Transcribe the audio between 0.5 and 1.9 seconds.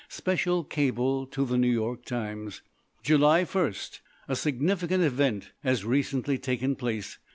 Cable to The New